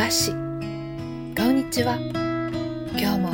[0.00, 0.36] 庭師こ
[1.44, 1.98] んにちは。
[2.96, 3.28] 今日も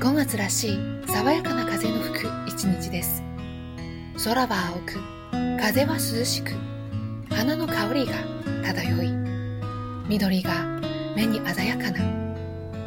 [0.00, 3.22] 5月らしい爽やかな風の吹く一日です。
[4.24, 4.98] 空は青く
[5.62, 6.50] 風は涼しく
[7.32, 8.14] 花の香りが
[8.64, 9.12] 漂い
[10.08, 10.66] 緑が
[11.14, 12.04] 目に鮮やかな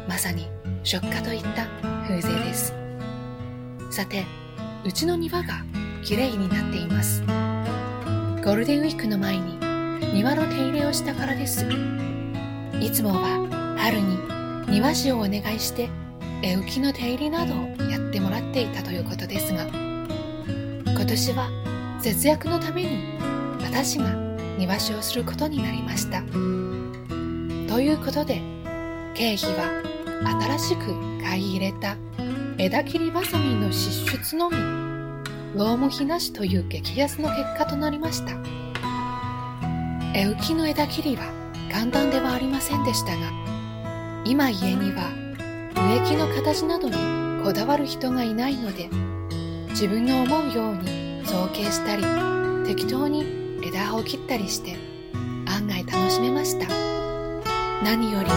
[0.06, 0.46] まさに
[0.82, 1.66] 食家といった
[2.06, 2.74] 風情です。
[3.90, 4.26] さて
[4.84, 5.64] うちの庭が
[6.04, 7.22] 綺麗になっています。
[7.22, 9.58] ゴールデンウィークの前に
[10.12, 11.66] 庭の手入れをしたからです。
[12.80, 14.18] いつもは春に
[14.68, 15.88] 庭師をお願いして
[16.42, 21.48] 絵浮きの手入れなどをやってもらっていたということですが今年は
[22.00, 23.18] 節約のために
[23.60, 24.14] 私が
[24.58, 26.22] 庭師をすることになりました。
[27.72, 28.40] ということで
[29.14, 29.82] 経費は
[30.58, 31.96] 新しく買い入れた
[32.58, 34.56] 枝切りバサミの支出のみ
[35.54, 38.32] 労務費なしという激安の結果となりました。
[40.14, 41.41] 絵浮きの枝切りは
[41.72, 43.32] 簡単ではありませんでしたが
[44.24, 45.10] 今家には
[45.74, 46.94] 植木の形などに
[47.42, 48.88] こだわる人がいないので
[49.70, 52.04] 自分の思うように造形したり
[52.66, 54.76] 適当に枝を切ったりして
[55.46, 56.66] 案外楽しめました。
[57.82, 58.28] 何より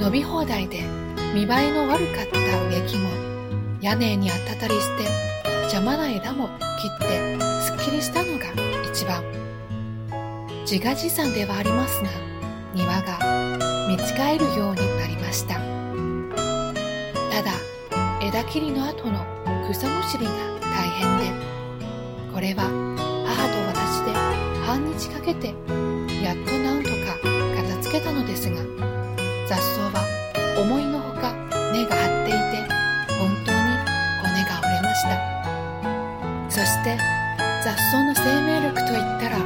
[0.00, 0.82] 伸び放題で
[1.34, 3.08] 見栄えの悪かった植木も
[3.80, 5.04] 屋根に当たったりして
[5.62, 8.44] 邪魔な枝も切ってすっきりしたのが
[8.88, 9.24] 一番。
[10.62, 12.37] 自画自賛ではありますが
[12.74, 13.18] 庭が
[13.88, 15.54] 見つかえるようになりました。
[15.54, 17.52] ただ
[18.20, 19.24] 枝切りの後の
[19.70, 21.32] 草むしりが大変で
[22.32, 22.64] これは
[23.26, 24.12] 母と私で
[24.64, 25.48] 半日かけて
[26.22, 26.96] やっとなんとか
[27.56, 28.56] 片付けたのですが
[29.48, 30.04] 雑草は
[30.58, 31.32] 思いのほか
[31.72, 32.68] 根が張っていて
[33.18, 33.58] 本当に
[34.22, 35.08] 骨が折れました。
[36.50, 36.98] そして
[37.62, 39.38] 雑草の生命力といったら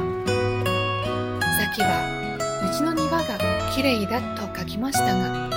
[2.81, 3.37] の庭が
[3.73, 5.49] 綺麗だと書きましたが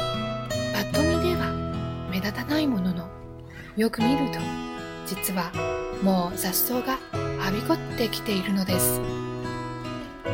[0.72, 1.52] パッと見では
[2.10, 3.08] 目立たないものの
[3.76, 4.38] よく見ると
[5.06, 5.52] 実は
[6.02, 6.98] もう雑草が
[7.38, 9.00] はびこってきているのです。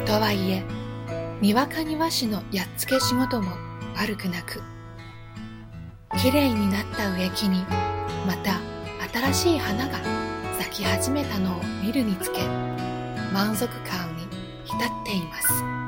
[0.06, 0.64] とはいえ
[1.40, 3.50] にわか庭師のやっつけ仕事も
[3.96, 4.62] 悪くなく
[6.18, 7.64] 綺麗になった植木に
[8.26, 8.60] また
[9.32, 9.98] 新しい花が
[10.58, 12.46] 咲き始めたのを見るにつけ
[13.32, 14.26] 満足感に
[14.64, 15.81] 浸っています。